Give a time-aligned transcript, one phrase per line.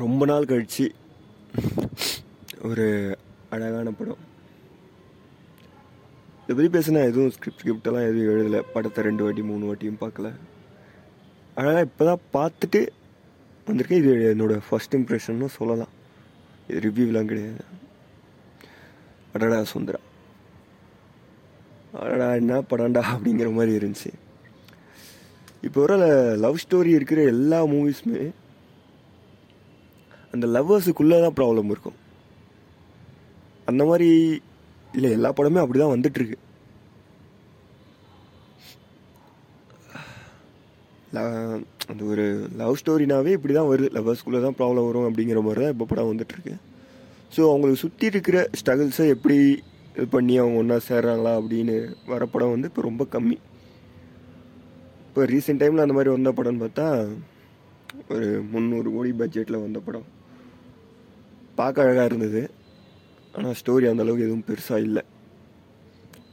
[0.00, 0.84] ரொம்ப நாள் கழிச்சு
[2.68, 2.86] ஒரு
[3.54, 4.20] அழகான படம்.
[6.42, 8.60] இதை பற்றி பேசினா எதுவும் ஸ்கிரிப்ட் கிரிப்டெல்லாம் எதுவும் எழுதலை.
[8.74, 10.30] படத்தை ரெண்டு வாட்டி மூணு வாட்டியும் பார்க்கல.
[11.58, 12.80] அழகாக இப்போ தான் பார்த்துட்டு
[13.68, 14.02] வந்திருக்கேன்.
[14.02, 15.92] இது என்னோடய ஃபஸ்ட் இம்ப்ரெஷன்னு சொல்லலாம்.
[16.68, 17.64] இது ரிவ்யூலாம் கிடையாது.
[19.34, 20.02] அடடா சுந்தரா.
[22.02, 24.12] அடடா என்ன படம்டா அப்படிங்கிற மாதிரி இருந்துச்சு.
[25.66, 25.96] இப்போ வர
[26.44, 28.22] லவ் ஸ்டோரி இருக்கிற எல்லா மூவிஸுமே
[30.34, 31.98] அந்த லவ்வர்ஸுக்குள்ளே தான் ப்ராப்ளம் இருக்கும்.
[33.70, 34.08] அந்த மாதிரி
[34.96, 36.38] இல்லை எல்லா படமே அப்படி தான் வந்துட்டுருக்கு
[41.92, 42.24] அந்த ஒரு
[42.60, 43.88] லவ் ஸ்டோரினாவே இப்படி தான் வருது.
[43.96, 46.54] லவ்வர்ஸ்குள்ளே தான் ப்ராப்ளம் வரும் அப்படிங்கிற மாதிரி தான் இப்போ படம் வந்துட்டுருக்கு.
[47.34, 49.36] ஸோ அவங்களுக்கு சுற்றி இருக்கிற ஸ்ட்ரகிள்ஸை எப்படி
[49.96, 51.74] இது பண்ணி அவங்க ஒன்றா சேர்றாங்களா அப்படின்னு
[52.12, 53.38] வர படம் வந்து இப்போ ரொம்ப கம்மி.
[55.08, 56.86] இப்போ ரீசெண்ட் டைமில் அந்த மாதிரி வந்த படம்னு பார்த்தா
[58.12, 60.06] ஒரு முந்நூறு கோடி பட்ஜெட்டில் வந்த படம்.
[61.60, 62.42] பார்க்க அழகாக இருந்தது.
[63.36, 65.02] ஆனால் ஸ்டோரி அந்தளவுக்கு எதுவும் பெருசாக இல்லை.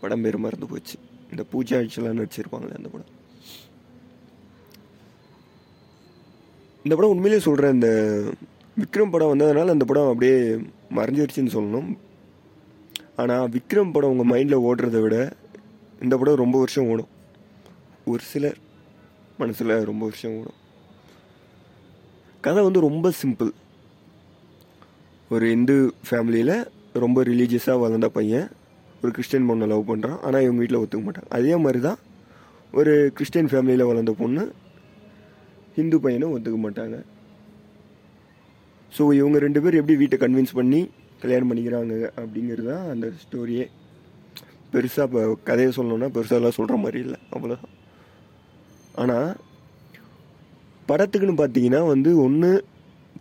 [0.02, 0.96] படம் பேர் மறந்து போச்சு.
[1.32, 3.16] இந்த பூஜை ஆட்சியெலாம் நடிச்சிருப்பாங்களே அந்த படம்.
[6.84, 7.90] இந்த படம் உண்மையிலேயே சொல்கிறேன் இந்த
[8.82, 10.38] விக்ரம் படம் வந்ததுனால அந்த படம் அப்படியே
[10.98, 11.90] மறைஞ்சிருச்சுன்னு சொல்லணும்.
[13.22, 15.18] ஆனால் விக்ரம் படம் உங்கள் மைண்டில் ஓடுறத விட
[16.04, 17.12] இந்த படம் ரொம்ப வருஷம் ஓடும்.
[18.12, 18.60] ஒரு சிலர்
[19.42, 20.60] மனசில் ரொம்ப வருஷம் ஓடும்.
[22.46, 23.52] கதை வந்து ரொம்ப சிம்பிள்
[25.32, 25.76] ஒரு இந்து
[26.08, 26.56] ஃபேமிலியில்
[27.04, 28.48] ரொம்ப ரிலீஜியஸாக வளர்ந்த பையன்
[29.02, 32.00] ஒரு கிறிஸ்டின் பொண்ணை லவ் பண்ணுறான் ஆனால் இவங்க வீட்டில் ஒத்துக்க மாட்டாங்க அதே மாதிரி தான்
[32.74, 34.44] ஒரு கிறிஸ்டின் ஃபேமிலியில் வளர்ந்த பொண்ணு
[35.76, 36.98] ஹிந்து பையனை ஒத்துக்க மாட்டாங்க.
[38.92, 40.82] ஸோ இவங்க ரெண்டு பேர் எப்படி வீட்டை கன்வின்ஸ் பண்ணி
[41.22, 43.66] கல்யாணம் பண்ணிக்கிறாங்க அப்படிங்கிறது தான் அந்த ஸ்டோரியே
[44.74, 47.20] பெருசாக இப்போ கதையை சொல்லணும்னா பெருசாலாம் சொல்கிற மாதிரி இல்லை.
[47.36, 47.76] அவ்வளோதான்
[49.02, 49.30] ஆனால்
[50.90, 52.52] படத்துக்குன்னு பார்த்தீங்கன்னா வந்து ஒன்று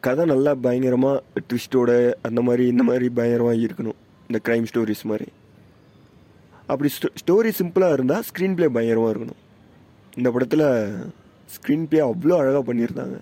[0.06, 1.91] கதை நல்லா பயங்கரமாக ட்விஸ்டோட
[2.28, 3.98] அந்த மாதிரி இந்த மாதிரி பயங்கரமாக இருக்கணும்.
[4.28, 5.28] இந்த க்ரைம் ஸ்டோரிஸ் மாதிரி.
[6.72, 6.88] அப்படி
[7.22, 9.41] ஸ்டோரி சிம்பிளாக இருந்தால் ஸ்க்ரீன் ப்ளே பயங்கரமாக இருக்கணும்.
[10.19, 10.66] இந்த படத்தில்
[11.56, 13.19] ஸ்க்ரீன் ப்ளே அவ்வளோ அழகாக பண்ணியிருந்தாங்க.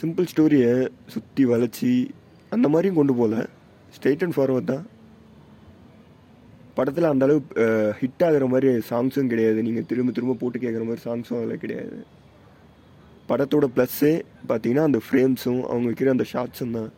[0.00, 0.72] சிம்பிள் ஸ்டோரியை
[1.14, 1.90] சுற்றி வளைச்சி
[2.54, 3.42] அந்த மாதிரியும் கொண்டு போகல
[3.96, 4.86] ஸ்ட்ரெயிட் அண்ட் ஃபார்வர்ட் தான்.
[6.78, 7.40] படத்தில் அந்தளவு
[8.00, 9.58] ஹிட் ஆகிற மாதிரி சாங்ஸும் கிடையாது.
[9.66, 11.98] நீங்கள் திரும்ப திரும்ப போட்டு கேட்குற மாதிரி சாங்ஸும் அதில் கிடையாது.
[13.30, 14.14] படத்தோட ப்ளஸ்ஸே
[14.48, 16.90] பார்த்தீங்கன்னா அந்த ஃப்ரேம்ஸும் அவங்க வைக்கிற அந்த ஷார்ட்ஸும் தான்.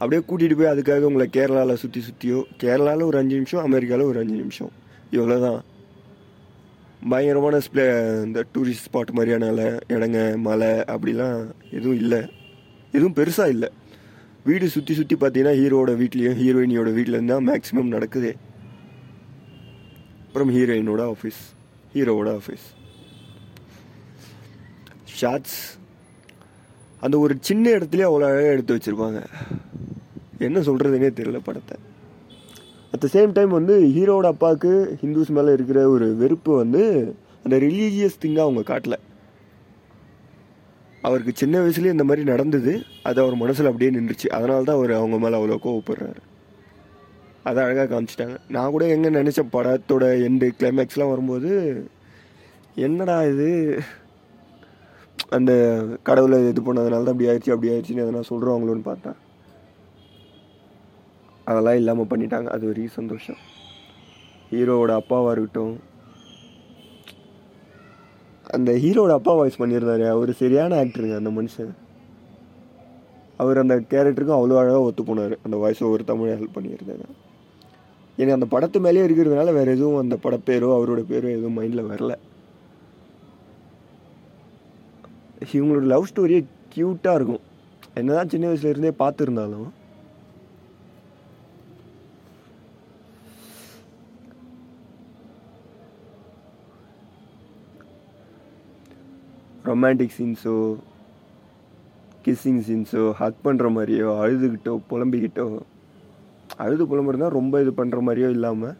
[0.00, 4.36] அப்படியே கூட்டிகிட்டு போய் அதுக்காக உங்களை கேரளாவில் சுற்றி சுற்றியோ கேரளாவில் ஒரு அஞ்சு நிமிஷம் அமெரிக்காவில் ஒரு அஞ்சு
[4.42, 4.72] நிமிஷம்.
[5.16, 5.60] இவ்வளோ தான்
[7.12, 7.84] பயங்கரமான ஸ்ப்ளே
[8.26, 9.46] இந்த டூரிஸ்ட் ஸ்பாட் மாதிரியான
[9.94, 11.38] இடங்க மலை அப்படிலாம்
[11.76, 12.20] எதுவும் இல்லை.
[12.96, 13.68] எதுவும் பெருசாக இல்லை.
[14.48, 18.32] வீடு சுற்றி சுற்றி பார்த்தீங்கன்னா ஹீரோட வீட்லேயும் ஹீரோயினியோட வீட்டிலேருந்து தான் மேக்ஸிமம் நடக்குது.
[20.26, 21.40] அப்புறம் ஹீரோயினோட ஆஃபீஸ்
[21.94, 22.66] ஹீரோவோட ஆஃபீஸ்
[25.18, 25.58] ஷார்ட்ஸ்
[27.04, 29.20] அந்த ஒரு சின்ன இடத்துலயே அவ்வளோ அழகாக எடுத்து வச்சுருப்பாங்க.
[30.46, 31.76] என்ன சொல்கிறதுனே தெரியல படத்தை.
[32.92, 34.72] அட் த சேம் டைம் வந்து ஹீரோட அப்பாவுக்கு
[35.02, 36.82] ஹிந்துஸ் மேலே இருக்கிற ஒரு வெறுப்பு வந்து
[37.44, 38.96] அந்த ரிலீஜியஸ் திங்காக அவங்க காட்டல.
[41.02, 42.72] அவருக்கு சின்ன வயசுலேயே இந்த மாதிரி நடந்தது.
[43.02, 44.28] அது அவர் மனசில் அப்படியே நின்றுச்சு.
[44.38, 46.20] அதனால தான் அவர் அவங்க மேலே அவ்வளோ கோவப்படுறாரு.
[47.48, 48.36] அதை அழகாக காமிச்சிட்டாங்க.
[48.56, 51.50] நான் கூட எங்கே நினச்ச படத்தோட எண்டு கிளைமேக்ஸ்லாம் வரும்போது
[52.86, 53.48] என்னடா இது?
[55.30, 55.52] அந்த
[56.02, 59.18] கடவுளை இது பண்ணதுனால தான் அப்படி ஆயிடுச்சு அப்படி ஆயிடுச்சுன்னு எதனா சொல்கிறவங்களோன்னு பார்த்தேன்.
[61.44, 62.46] அதெல்லாம் இல்லாமல் பண்ணிட்டாங்க.
[62.46, 63.38] அது ஒரு சந்தோஷம்.
[64.52, 65.74] ஹீரோவோட அப்பாவாக இருக்கட்டும்.
[68.56, 70.08] அந்த ஹீரோட அப்பா வாய்ஸ் பண்ணியிருந்தாரு.
[70.08, 71.72] அவர் சரியான ஆக்டருங்க அந்த மனுஷன்.
[73.36, 75.34] அவர் அந்த கேரக்டருக்கும் அவ்வளோ அழகாக ஒத்து போனார்.
[75.42, 77.06] அந்த வாய்ஸ் ஒரு தமிழை ஹெல்ப் பண்ணியிருந்தாரு
[78.18, 82.14] எனக்கு அந்த படத்து மேலேயே இருக்கிறதுனால வேறு எதுவும் அந்த படப்பேரோ அவரோட பேரோ எதுவும் மைண்டில் வரல.
[85.40, 86.40] இவங்களோட லவ் ஸ்டோரியே
[86.74, 87.44] க்யூட்டாக இருக்கும்.
[87.98, 89.68] என்னதான் சின்ன வயசுலேருந்தே பார்த்துருந்தாலும்.
[99.68, 100.54] ரொமான்டிக் சீன்ஸோ
[102.24, 105.44] கிஸ்ஸிங் சீன்ஸோ ஹக் பண்ணுற மாதிரியோ அழுதுகிட்டோ புலம்பிக்கிட்டோ
[106.64, 108.74] அழுது புலம்புறதுனா ரொம்ப இது பண்ணுற மாதிரியோ இல்லாமல்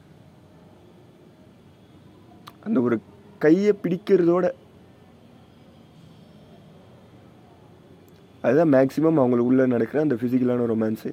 [2.67, 2.97] அந்த ஒரு
[3.45, 4.47] கையை பிடிக்கிறதோட
[8.45, 11.11] அதுதான் மேக்ஸிமம் அவங்களுக்குள்ள நடக்கிற அந்த ஃபிசிக்கலான ரொமான்ஸு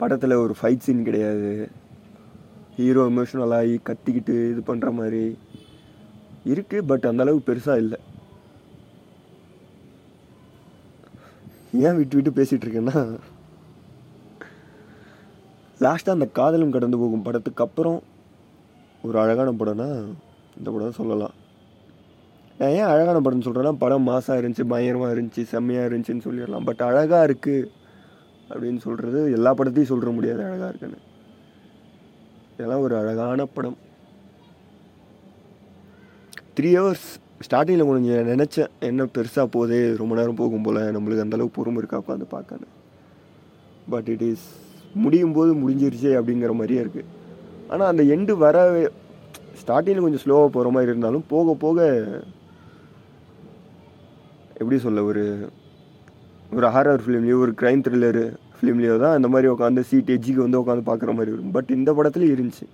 [0.00, 1.50] படத்தில் ஒரு ஃபைட் சீன் கிடையாது.
[2.76, 5.20] ஹீரோ எமோஷனல் ஆகி கத்திக்கிட்டு இது பண்ணுற மாதிரி
[6.52, 7.98] இருக்குது பட் அந்தளவுக்கு பெருசாக இல்லை.
[11.84, 12.98] ஏன் விட்டு விட்டு பேசிகிட்டு இருக்கேன்னா
[15.84, 18.00] லாஸ்ட்டாக அந்த காதலும் கடந்து போகும் படத்துக்கு அப்புறம்
[19.06, 19.88] ஒரு அழகான படம்னா
[20.58, 21.36] இந்த படம் சொல்லலாம்.
[22.62, 26.66] நான் ஏன் அழகான படம்னு சொல்கிறேன்னா படம் மாசாக இருந்துச்சு பயங்கரமாக இருந்துச்சு செம்மையாக இருந்துச்சுன்னு சொல்லிடலாம்.
[26.68, 27.70] பட் அழகாக இருக்குது
[28.50, 30.98] அப்படின்னு சொல்கிறது எல்லா படத்தையும் சொல்கிற முடியாது அழகாக இருக்குன்னு.
[32.52, 33.78] இதெல்லாம் ஒரு அழகான படம்.
[36.56, 37.08] த்ரீ ஹவர்ஸ்
[37.46, 42.28] ஸ்டார்டிங்கில் கொஞ்சம் நினச்சேன் என்ன பெருசாக போதே ரொம்ப நேரம் போகும் போல் நம்மளுக்கு அந்தளவுக்கு பொறுமை இருக்கா உட்காந்து
[42.34, 42.72] பார்க்கணும்
[43.90, 44.46] பட் இட் இஸ்
[45.04, 47.08] முடியும் போது முடிஞ்சிருச்சே அப்படிங்கிற மாதிரியே இருக்குது
[47.70, 48.56] ஆனால் அந்த எண்டு வர
[49.62, 51.80] ஸ்டார்டிங்கில் கொஞ்சம் ஸ்லோவாக போகிற மாதிரி இருந்தாலும் போக போக
[54.62, 55.24] எப்படி சொல்ல ஒரு
[56.56, 58.22] ஒரு ஹாரர் ஃபிலிம்லேயோ ஒரு க்ரைம் த்ரில்லர்
[58.56, 62.34] ஃபிலிம்லேயோ தான் இந்த மாதிரி உட்காந்து சீட் எஜ்ஜிக்கு வந்து உட்காந்து பார்க்குற மாதிரி இருக்கும் பட் இந்த படத்துலையும்
[62.36, 62.66] இருந்துச்சு.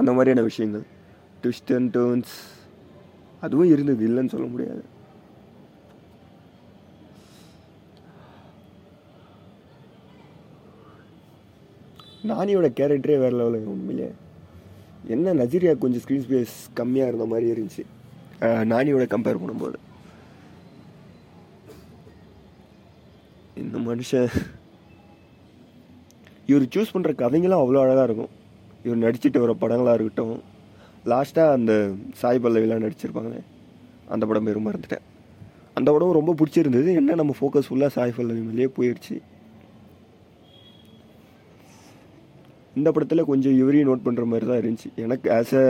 [0.00, 0.84] அந்த மாதிரியான விஷயங்கள்.
[1.42, 2.34] ட்விஸ்ட் அண்ட் டேர்ன்ஸ்
[3.40, 4.82] அதுவும் இருந்தது இல்லைன்னு சொல்ல முடியாது.
[12.30, 14.10] நானியோட கேரக்டரே வேறு லெவலுங்க உண்மையிலே.
[15.14, 17.84] என்ன நஜீரியா கொஞ்சம் ஸ்க்ரீன் ஸ்பேஸ் கம்மியாக இருந்த மாதிரி இருந்துச்சு.
[18.72, 19.78] நானியோட கம்பேர் பண்ணும்போது.
[23.62, 24.30] இந்த மனுஷன்
[26.50, 28.32] இவர் சூஸ் பண்ணுற கதைங்களாம் அவ்வளோ அழகாக இருக்கும்.
[28.86, 30.36] இவர் நடிச்சுட்டு வர படங்களாக இருக்கட்டும்.
[31.12, 31.72] லாஸ்ட்டாக அந்த
[32.20, 33.40] சாய் பல்லவிலாம் நடிச்சிருப்பாங்களே
[34.14, 35.04] அந்த படம் பேரும் மறந்துட்டேன்.
[35.78, 36.90] அந்த படம் ரொம்ப பிடிச்சிருந்தது.
[37.00, 39.16] என்ன நம்ம ஃபோக்கஸ் ஃபுல்லாக சாய் பல்லவி மேலேயே போயிடுச்சு
[42.78, 44.88] இந்த படத்தில் கொஞ்சம் இவரையும் நோட் பண்ணுற மாதிரி தான் இருந்துச்சு.
[45.04, 45.66] எனக்கு ஆஸ் அ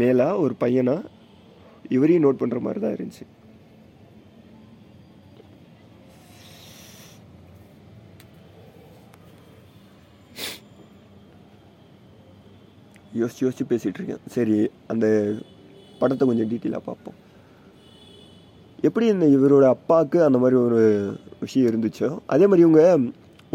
[0.00, 1.08] மேலாக ஒரு பையனாக
[1.96, 3.26] இவரையும் நோட் பண்ணுற மாதிரி தான் இருந்துச்சு.
[13.20, 14.24] யோசிச்சு யோசிச்சு பேசிகிட்டு இருக்கேன்.
[14.34, 14.56] சரி
[14.92, 15.06] அந்த
[16.00, 17.16] படத்தை கொஞ்சம் டீட்டெயிலாக பார்ப்போம்.
[18.88, 20.82] எப்படி இந்த இவரோட அப்பாவுக்கு அந்த மாதிரி ஒரு
[21.44, 22.82] விஷயம் இருந்துச்சோ அதே மாதிரி இவங்க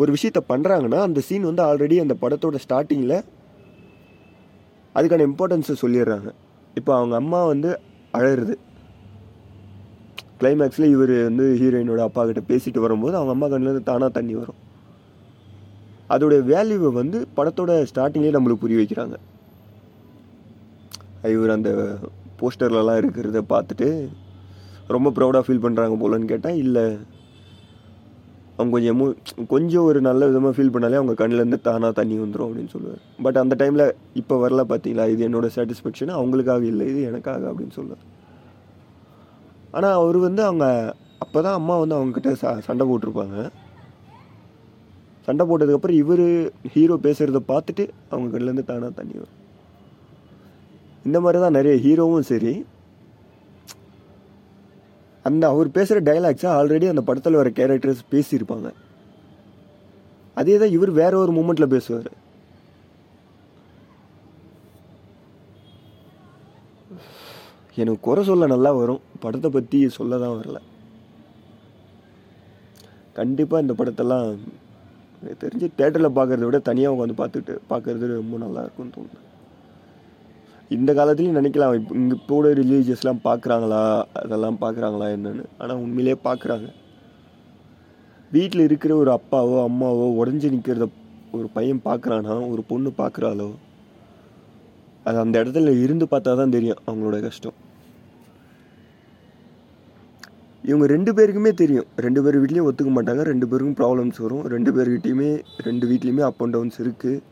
[0.02, 3.18] ஒரு விஷயத்த பண்ணுறாங்கன்னா அந்த சீன் வந்து ஆல்ரெடி அந்த படத்தோட ஸ்டார்டிங்கில்
[4.98, 6.30] அதுக்கான இம்பார்ட்டன்ஸை சொல்லிடுறாங்க.
[6.80, 7.72] இப்போ அவங்க அம்மா வந்து
[8.18, 8.56] அழகுது
[10.40, 14.60] கிளைமேக்ஸில் இவர் வந்து ஹீரோயினோட அப்பா கிட்ட பேசிட்டு வரும்போது அவங்க அம்மா கண்ணிலேருந்து தானாக தண்ணி வரும்.
[16.14, 19.16] அதோடைய வேல்யூவை வந்து படத்தோட ஸ்டார்டிங்லேயே நம்மளுக்கு புரிய வைக்கிறாங்க.
[21.36, 21.72] இவர் அந்த
[22.40, 23.88] போஸ்டர்லலாம் இருக்கிறத பார்த்துட்டு
[24.96, 26.86] ரொம்ப ப்ரௌடாக ஃபீல் பண்ணுறாங்க போலன்னு கேட்டால் இல்லை
[28.58, 29.06] அவங்க கொஞ்சம் எமோ
[29.54, 33.02] கொஞ்சம் ஒரு நல்ல விதமாக ஃபீல் பண்ணாலே அவங்க கண்ணிலேருந்து தானாக தண்ணி வந்துடும் அப்படின்னு சொல்லுவார்.
[33.26, 33.86] பட் அந்த டைமில்
[34.22, 38.04] இப்போ வரல பார்த்தீங்களா இது என்னோட சாட்டிஸ்ஃபேக்ஷன் அவங்களுக்காக இல்லை இது எனக்காக அப்படின்னு சொல்லுவார்.
[39.78, 40.66] ஆனால் அவர் வந்து அவங்க
[41.26, 43.38] அப்போ தான் அம்மா வந்து அவங்கக்கிட்ட ச சண்டை போட்டிருப்பாங்க.
[45.28, 46.26] சண்டை போட்டதுக்கப்புறம் இவர்
[46.74, 49.40] ஹீரோ பேசுகிறத பார்த்துட்டு அவங்க கண்ணிலேருந்து தானாக தண்ணி வரும்.
[51.08, 52.54] இந்த மாதிரி தான் நிறைய ஹீரோவும் சரி
[55.28, 58.70] அந்த அவர் பேசுகிற டைலாக்ஸை ஆல்ரெடி அந்த படத்தில் வர கேரக்டர்ஸ் பேசியிருப்பாங்க.
[60.40, 62.12] அதே தான் இவர் வேற ஒரு மூமெண்ட்டில் பேசுவார்.
[67.82, 69.02] எனக்கு குறை சொல்ல நல்லா வரும்.
[69.24, 70.60] படத்தை பற்றி சொல்ல தான் வரல.
[73.20, 74.28] கண்டிப்பாக இந்த படத்தெல்லாம்
[75.22, 79.20] எனக்கு தெரிஞ்சு தேட்டரில் பார்க்குறத விட தனியாக உட்காந்து பார்த்துட்டு பார்க்குறது ரொம்ப நல்லாயிருக்கும்னு தோணுது.
[80.78, 81.74] இந்த காலத்துலேயும் நினைக்கலாம்.
[81.80, 83.82] இப்போ இங்கே இப்போ கூட ரிலீஜியஸ்லாம் பார்க்குறாங்களா
[84.22, 85.46] அதெல்லாம் பார்க்குறாங்களா என்னென்னு.
[85.62, 86.68] ஆனால் உண்மையிலே பார்க்குறாங்க
[88.36, 90.86] வீட்டில் இருக்கிற ஒரு அப்பாவோ அம்மாவோ உடஞ்சி நிற்கிறத
[91.38, 93.50] ஒரு பையன் பார்க்குறானா ஒரு பொண்ணு பார்க்குறாளோ
[95.08, 97.56] அது அந்த இடத்துல இருந்து பார்த்தா தான் தெரியும் அவங்களோட கஷ்டம்.
[100.70, 101.88] இவங்க ரெண்டு பேருக்குமே தெரியும்.
[102.06, 103.24] ரெண்டு பேர் வீட்லேயும் ஒத்துக்க மாட்டாங்க.
[103.32, 104.46] ரெண்டு பேருக்கும் ப்ராப்ளம்ஸ் வரும்.
[104.54, 105.32] ரெண்டு பேர்கிட்டையுமே
[105.68, 107.24] ரெண்டு வீட்லேயுமே அப் அண்ட் டவுன்ஸ் இருக்குது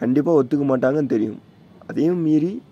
[0.00, 1.38] கண்டிப்பாக ஒத்துக்க மாட்டாங்கன்னு தெரியும்.
[1.88, 2.62] அதையும் மீறி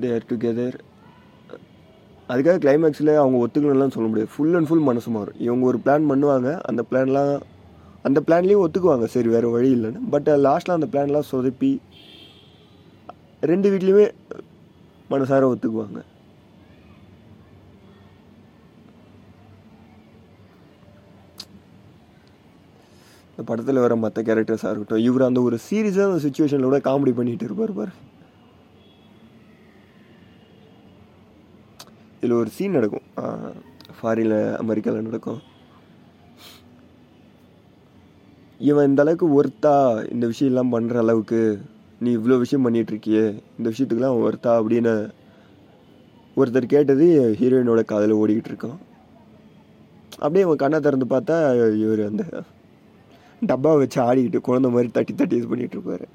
[0.00, 0.76] தே ஆர் டுகெதர்
[2.28, 4.30] அதுக்காக கிளைமேக்ஸில் அவங்க ஒத்துக்கணும்லாம் சொல்ல முடியாது.
[4.36, 5.40] ஃபுல் அண்ட் ஃபுல் மனசு மாறும்.
[5.46, 6.50] இவங்க ஒரு பிளான் பண்ணுவாங்க.
[6.70, 7.34] அந்த பிளான்லாம்
[8.02, 9.04] அந்த பிளான்லேயும் ஒத்துக்குவாங்க.
[9.04, 10.00] சரி வேறு வழி இல்லைன்னு.
[10.10, 11.70] பட் லாஸ்ட்டில் அந்த பிளான்லாம் சொதப்பி
[13.40, 14.06] ரெண்டு வீட்லேயுமே
[15.10, 16.00] மனசார ஒத்துக்குவாங்க.
[23.34, 27.72] இந்த படத்தில் வர மற்ற கேரக்டர்ஸாக இருக்கட்டும் இவர் அந்த ஒரு சீரியஸான சுச்சுவேஷனில் கூட காமெடி பண்ணிகிட்டு இருப்பார்
[27.78, 27.94] பார்.
[32.20, 33.06] இதில் ஒரு சீன் நடக்கும்.
[33.96, 35.40] ஃபாரினில் அமெரிக்காவில் நடக்கும்.
[38.70, 39.74] இவன் இந்த அளவுக்கு ஒர்த்தா
[40.12, 41.40] இந்த விஷயம்லாம் பண்ணுற அளவுக்கு
[42.04, 43.24] நீ இவ்வளோ விஷயம் பண்ணிகிட்ருக்கியே இருக்கியே
[43.58, 44.94] இந்த விஷயத்துக்குலாம் ஒர்த்தா அப்படின்னு
[46.40, 47.06] ஒருத்தர் கேட்டது
[47.40, 48.78] ஹீரோயினோட காதில் ஓடிக்கிட்டு இருக்கான்.
[50.22, 51.36] அப்படியே அவன் கண்ணை திறந்து பார்த்தா
[51.84, 52.24] இவர் அந்த
[53.50, 56.06] டப்பா வச்சு ஆடிக்கிட்டு குழந்த மாதிரி தட்டி தட்டி இது பண்ணிட்டு இருப்பார்.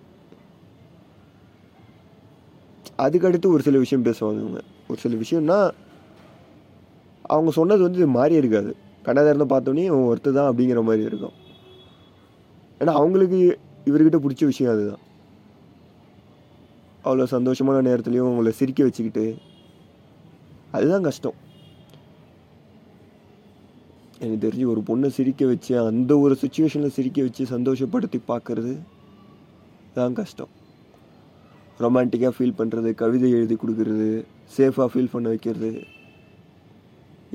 [3.05, 4.61] அதுக்கடுத்து ஒரு சில விஷயம் பேசுவாங்க இவங்க.
[4.89, 5.59] ஒரு சில விஷயம்னா
[7.33, 8.71] அவங்க சொன்னது வந்து இது மாறி இருக்காது.
[9.03, 11.35] கண்ணை பார்த்தோன்னே இவன் ஒருத்தர் தான் அப்படிங்கிற மாதிரி இருக்கும்.
[12.79, 15.03] ஏன்னா அவங்களுக்கு இவர்கிட்ட பிடிச்ச விஷயம் அதுதான்.
[17.03, 19.25] அவ்வளோ சந்தோஷமான நேரத்துலையும் அவங்கள சிரிக்க வச்சுக்கிட்டு
[20.71, 21.37] அதுதான் கஷ்டம்.
[24.21, 28.73] எனக்கு தெரிஞ்சு ஒரு பொண்ணை சிரிக்க வச்சு அந்த ஒரு சுச்சுவேஷனில் சிரிக்க வச்சு சந்தோஷப்படுத்தி பார்க்குறது
[29.97, 30.51] தான் கஷ்டம்.
[31.83, 34.09] ரொமான்டிக்காக ஃபீல் பண்ணுறது கவிதை எழுதி கொடுக்கறது
[34.57, 35.71] சேஃபாக ஃபீல் பண்ண வைக்கிறது.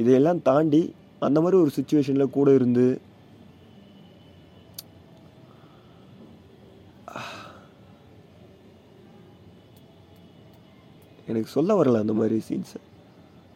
[0.02, 0.82] இதையெல்லாம் தாண்டி
[1.26, 2.86] அந்த மாதிரி ஒரு சுச்சுவேஷனில் கூட இருந்து
[11.30, 12.80] எனக்கு சொல்ல வரல அந்த மாதிரி சீன்ஸை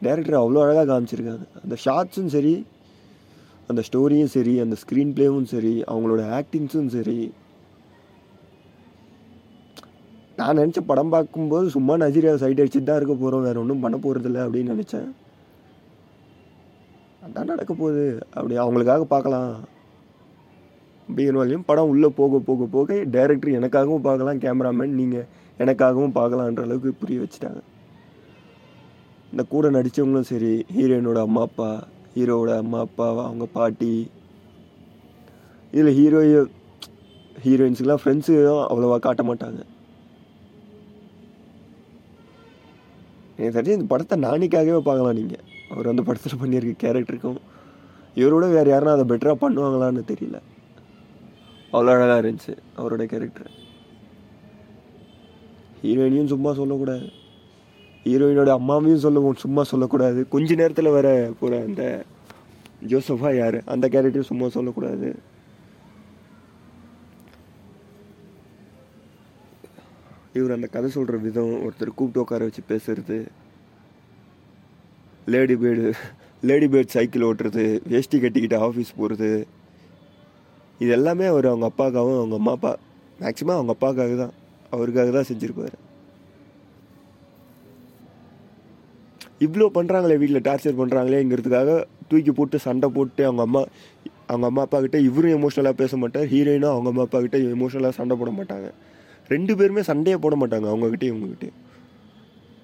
[0.05, 1.47] டேரக்டர் அவ்வளோ அழகாக காமிச்சிருக்காங்க.
[1.63, 2.55] அந்த ஷார்ட்ஸும் சரி
[3.71, 7.19] அந்த ஸ்டோரியும் சரி அந்த ஸ்க்ரீன் ப்ளேவும் சரி அவங்களோட ஆக்டிங்ஸும் சரி.
[10.39, 14.45] நான் நினச்ச படம் பார்க்கும்போது சும்மா நஜீரியாவை சைட் அடிச்சுட்டு தான் இருக்க போகிறோம் வேறு ஒன்றும் பண்ண போகிறதில்ல
[14.45, 15.09] அப்படின்னு நினச்சேன்.
[17.27, 18.05] அதான் நடக்க போகுது.
[18.37, 19.53] அப்படி அவங்களுக்காக பார்க்கலாம்.
[21.09, 25.29] அப்படிங்கிறவாலையும் படம் உள்ளே போக போக போக டைரக்டர் எனக்காகவும் பார்க்கலாம் கேமராமேன் நீங்கள்
[25.65, 27.61] எனக்காகவும் பார்க்கலான்ற அளவுக்கு புரிய வச்சுட்டாங்க.
[29.33, 31.71] இந்த கூட நடித்தவங்களும் சரி ஹீரோயினோட அம்மா அப்பா
[32.15, 33.91] ஹீரோவோட அம்மா அப்பா அவங்க பாட்டி.
[35.73, 36.21] இதில் ஹீரோ
[37.45, 38.35] ஹீரோயின்ஸுக்கெலாம் ஃப்ரெண்ட்ஸு
[38.71, 39.61] அவ்வளோவா காட்ட மாட்டாங்க.
[43.37, 47.39] எனக்கு தெரிஞ்சு இந்த படத்தை நானிக்காகவே பார்க்கலாம் நீங்கள் அவர் அந்த படத்தில் பண்ணியிருக்க கேரக்டருக்கும்
[48.21, 50.39] இவரோட வேறு யாருன்னா அதை பெட்டராக பண்ணுவாங்களான்னு தெரியல.
[51.73, 53.51] அவ்வளோ அழகாக இருந்துச்சு அவரோட கேரக்டர்
[55.83, 57.09] ஹீரோயினையும் சும்மா சொல்லக்கூடாது.
[58.09, 60.21] ஹீரோயினோட அம்மாவையும் சொல்லுவோம் சும்மா சொல்லக்கூடாது.
[60.35, 61.09] கொஞ்ச நேரத்தில் வர
[61.41, 61.83] போகிற அந்த
[62.91, 63.59] ஜோசஃபா யார்?
[63.73, 65.09] அந்த கேரக்டரும் சும்மா சொல்லக்கூடாது.
[70.39, 73.17] இவர் அந்த கதை சொல்கிற விதம் ஒருத்தர் கூப்பிட்டு உட்கார வச்சு பேசுறது
[75.33, 75.87] Lady Bird
[76.49, 79.31] Lady Bird cycle ஓட்டுறது வேஷ்டி கட்டிக்கிட்டு ஆஃபீஸ் போகிறது
[80.83, 82.73] இது எல்லாமே அவர் அவங்க அப்பாக்காகவும் அவங்க அம்மா அப்பா
[83.23, 84.35] மேக்ஸிமம் அவங்க அப்பாவுக்காக தான்
[84.75, 85.77] அவருக்காக தான் செஞ்சுருப்பார்.
[89.41, 91.73] இவ்வளோ பண்ணுறாங்களே வீட்டில் டார்ச்சர் பண்ணுறாங்களேங்கிறதுக்காக
[92.11, 93.63] தூக்கி போட்டு சண்டை போட்டு அவங்க அம்மா
[94.31, 98.15] அவங்க அம்மா அப்பா கிட்டே இவரும் எமோஷ்னலாக பேச மாட்டார் ஹீரோயினும் அவங்க அம்மா அப்பா கிட்டே எமோஷ்னலாக சண்டை
[98.21, 98.69] போட மாட்டாங்க.
[99.31, 101.49] ரெண்டு பேருமே சண்டையே போட மாட்டாங்க அவங்கக்கிட்டே இவங்ககிட்டே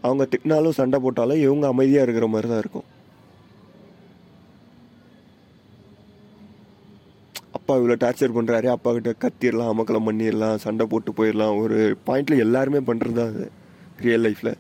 [0.04, 2.87] அவங்க திட்டினாலும் சண்டை போட்டாலும் இவங்க அமைதியாக இருக்கிற மாதிரி தான் இருக்கும்.
[7.57, 11.76] அப்பா இவ்வளோ டார்ச்சர் பண்ணுறாரு அப்பா கிட்ட கத்திடலாம் அமக்கலம் பண்ணிடலாம் சண்டை போட்டு போயிடலாம் ஒரு
[12.09, 13.47] பாயிண்டில் எல்லாருமே பண்ணுறது தான் அது
[14.04, 14.54] ரியல் லைஃப்பில்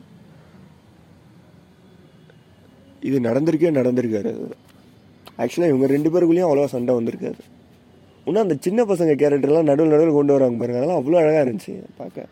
[3.08, 4.32] இது நடந்திருக்கே நடந்திருக்காரு.
[5.42, 7.42] ஆக்சுவலாக இவங்க ரெண்டு பேருக்குள்ளேயும் அவ்வளோவா சண்டை வந்திருக்காது.
[8.28, 10.80] இன்னும் அந்த சின்ன பசங்க கேரக்டர்லாம் நடுவில் நடுவில் கொண்டு வராங்க பாருங்க.
[10.80, 12.26] அதெல்லாம் அவ்வளோ அழகாக இருந்துச்சு பார்க்க.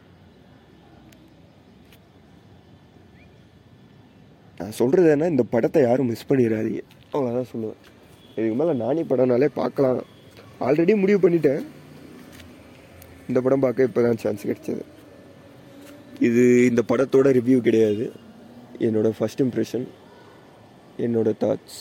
[4.59, 6.83] நான் சொல்கிறது என்ன இந்த படத்தை யாரும் மிஸ் பண்ணிடாதீங்க.
[7.15, 7.81] அவ்வளோதான் சொல்லுவேன்.
[8.37, 10.03] இதுக்கு மேலே நானி படம்னாலே பார்க்கலாம்.
[10.67, 11.63] ஆல்ரெடி முடிவு பண்ணிட்டேன்.
[13.31, 14.85] இந்த படம் பார்க்க இப்போ தான் சான்ஸ் கிடைச்சது.
[16.29, 18.05] இது இந்த படத்தோட ரிவ்யூ கிடையாது.
[18.87, 19.87] என்னோடய ஃபஸ்ட் இம்ப்ரெஷன்
[20.99, 21.81] என்னோட தாட்ஸ்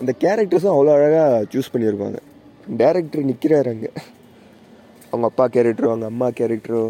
[0.00, 2.18] அந்த கேரக்டர்ஸும் அவ்வளோ அழகாக சூஸ் பண்ணியிருப்பாங்க
[2.80, 3.90] டேரக்டர் நிற்கிறாரு அங்கே.
[5.12, 6.82] அவங்க அப்பா கேரக்டரோ அவங்க அம்மா கேரக்டரோ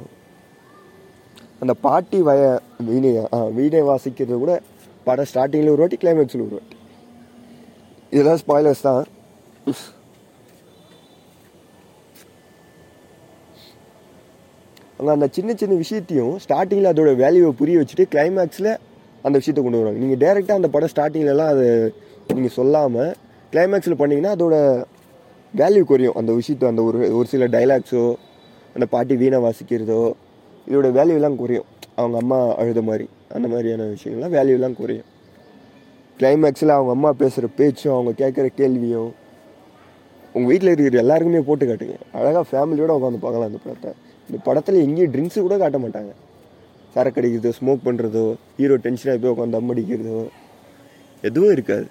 [1.62, 2.42] அந்த பாட்டி வய
[2.88, 4.52] வீணை ஆ வீணை வாசிக்கிறது கூட
[5.04, 6.76] படம் ஸ்டார்டிங்கில் ஒரு வாட்டி கிளைமேக்ஸில் ஒரு வாட்டி.
[8.12, 9.02] இதெல்லாம் ஸ்பாய்லர்ஸ் தான்.
[15.00, 18.70] அங்கே அந்த சின்ன சின்ன விஷயத்தையும் ஸ்டார்டிங்கில் அதோட வேல்யூவை புரிய வச்சுட்டு கிளைமேக்ஸில்
[19.26, 20.00] அந்த விஷயத்தை கொண்டு வருவாங்க.
[20.02, 21.68] நீங்கள் டேரெக்டாக அந்த படம் ஸ்டார்டிங்லலாம் அதை
[22.36, 23.12] நீங்கள் சொல்லாமல்
[23.52, 24.56] கிளைமேக்ஸில் பண்ணிங்கன்னா அதோட
[25.60, 26.16] வேல்யூ குறையும்.
[26.20, 28.02] அந்த விஷயத்தை அந்த ஒரு ஒரு சில டைலாக்ஸோ
[28.74, 30.02] அந்த பாட்டி வீணை வாசிக்கிறதோ
[30.66, 31.68] இதோட வேல்யூலாம் குறையும்.
[32.00, 33.06] அவங்க அம்மா அழுத மாதிரி
[33.38, 35.08] அந்த மாதிரியான விஷயங்கள்லாம் வேல்யூலாம் குறையும்.
[36.20, 39.10] கிளைமேக்ஸில் அவங்க அம்மா பேசுகிற பேச்சும் அவங்க கேட்குற கேள்வியும்
[40.34, 41.98] உங்கள் வீட்டில் இருக்கிற எல்லாருக்குமே போட்டு காட்டுங்க.
[42.18, 43.92] அழகாக ஃபேமிலியோடு உட்காந்து பார்க்கலாம் அந்த படத்தை.
[44.30, 46.12] இந்த படத்தில் எங்கேயும் ட்ரிங்க்ஸு கூட காட்ட மாட்டாங்க.
[46.94, 48.26] சரக்கு அடிக்கிறதோ ஸ்மோக் பண்ணுறதோ
[48.58, 50.20] ஹீரோ டென்ஷனாக போய் உட்காந்து தம் அடிக்கிறதோ
[51.28, 51.86] எதுவும் இருக்காது.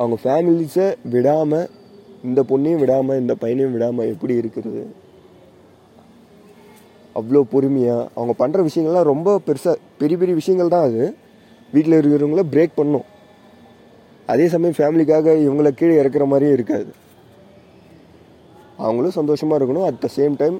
[0.00, 1.66] அவங்க ஃபேமிலிஸை விடாமல்
[2.28, 4.82] இந்த பொண்ணையும் விடாமல் இந்த பையனையும் விடாமல் எப்படி இருக்கிறது?
[7.18, 11.04] அவ்வளோ பொறுமையாக அவங்க பண்ணுற விஷயங்கள்லாம் ரொம்ப பெருசாக பெரிய பெரிய விஷயங்கள் தான் அது.
[11.74, 13.06] வீட்டில் இருக்கிறவங்கள பிரேக் பண்ணும்.
[14.32, 16.90] அதே சமயம் ஃபேமிலிக்காக இவங்கள கீழே இறக்குற மாதிரியும் இருக்காது.
[18.84, 19.86] அவங்களும் சந்தோஷமாக இருக்கணும்.
[19.88, 20.58] அட் த சேம் டைம்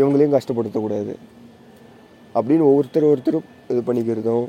[0.00, 1.14] இவங்களையும் கஷ்டப்படுத்தக்கூடாது.
[2.38, 4.46] அப்படின்னு ஒவ்வொருத்தர் ஒருத்தரும் இது பண்ணிக்கிறதும்.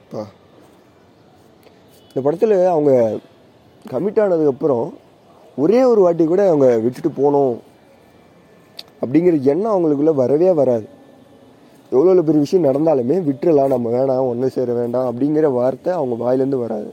[0.00, 0.24] அப்பா.
[2.08, 2.92] இந்த படத்தில் அவங்க
[3.92, 4.86] கமிட் ஆனதுக்கப்புறம்
[5.62, 7.54] ஒரே ஒரு வாட்டி கூட அவங்க விட்டுட்டு போகணும்
[9.02, 10.86] அப்படிங்கிற எண்ணம் அவங்களுக்குள்ளே வரவே வராது.
[11.92, 16.60] எவ்வளோ எவ்வளோ பெரிய விஷயம் நடந்தாலுமே விட்டுறலாம் நம்ம வேணாம் ஒன்று சேர வேண்டாம் அப்படிங்கிற வார்த்தை அவங்க வாயிலேருந்து
[16.66, 16.90] வராது.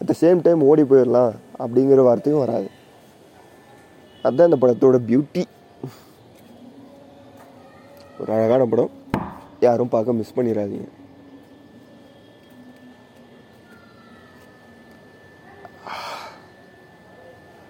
[0.00, 1.32] அட் த சேம் டைம் ஓடி போயிடலாம்.
[1.64, 2.68] அப்படிங்கிற வார்த்தையும் வராது.
[4.24, 5.44] அதுதான் இந்த படத்தோட பியூட்டி
[8.20, 8.94] ஒரு அழகான படம்.
[9.66, 10.88] யாரும் பார்க்க மிஸ் பண்ணிடாதீங்க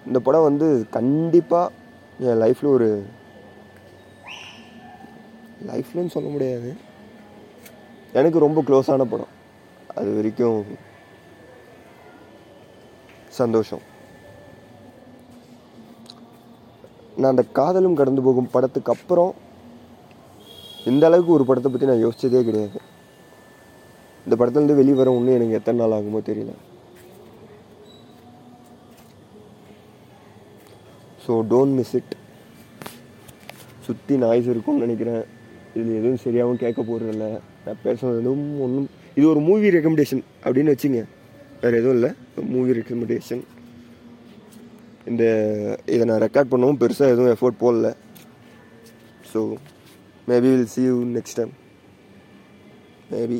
[0.07, 1.73] இந்த படம் வந்து கண்டிப்பாக
[2.27, 2.87] என் லைஃப்பில் ஒரு
[5.69, 6.69] லைஃப்லன்னு சொல்ல முடியாது.
[8.19, 9.33] எனக்கு ரொம்ப க்ளோஸான படம்.
[9.97, 10.57] அது வரைக்கும்
[13.39, 13.83] சந்தோஷம்.
[17.19, 19.31] நான் அந்த காதலும் கடந்து போகும் படத்துக்கு அப்புறம்
[20.91, 22.77] இந்த அளவுக்கு ஒரு படத்தை பற்றி நான் யோசிச்சதே கிடையாது.
[24.25, 26.53] இந்த படத்துலேருந்து வெளியே வர ஒன்றும் எனக்கு எத்தனை நாள் ஆகுமோ தெரியல.
[31.25, 32.15] ஸோ டோன்ட் மிஸ் இட்
[33.85, 35.23] சுற்றி நாய்ஸ் இருக்கும்னு நினைக்கிறேன்.
[35.75, 37.27] இதில் எதுவும் சரியாகவும் கேட்க போகிறதில்ல
[37.65, 41.01] நான் பேசுறது எதுவும் ஒன்றும் இது ஒரு மூவி ரெக்கமெண்டேஷன் அப்படின்னு வச்சுங்க.
[41.63, 42.11] வேறு எதுவும் இல்லை.
[42.53, 43.43] மூவி ரெக்கமெண்டேஷன்
[45.11, 45.23] இந்த
[45.93, 47.89] இதை நான் ரெக்கார்ட் பண்ணவும் பெருசாக எதுவும் எஃபோர்ட் போடல.
[49.31, 49.39] So
[50.29, 51.53] maybe will see you next time
[53.13, 53.39] maybe